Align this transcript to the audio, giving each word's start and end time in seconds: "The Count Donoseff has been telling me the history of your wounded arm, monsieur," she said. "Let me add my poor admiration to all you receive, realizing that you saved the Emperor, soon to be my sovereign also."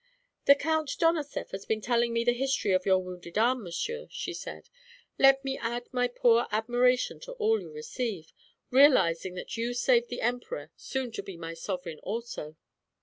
"The 0.45 0.55
Count 0.55 0.89
Donoseff 0.97 1.51
has 1.51 1.67
been 1.67 1.79
telling 1.79 2.11
me 2.11 2.23
the 2.23 2.33
history 2.33 2.71
of 2.71 2.87
your 2.87 2.97
wounded 3.03 3.37
arm, 3.37 3.63
monsieur," 3.63 4.07
she 4.09 4.33
said. 4.33 4.67
"Let 5.19 5.45
me 5.45 5.59
add 5.59 5.89
my 5.91 6.07
poor 6.07 6.47
admiration 6.51 7.19
to 7.19 7.33
all 7.33 7.61
you 7.61 7.71
receive, 7.71 8.33
realizing 8.71 9.35
that 9.35 9.57
you 9.57 9.75
saved 9.75 10.09
the 10.09 10.21
Emperor, 10.21 10.71
soon 10.75 11.11
to 11.11 11.21
be 11.21 11.37
my 11.37 11.53
sovereign 11.53 11.99
also." 11.99 12.55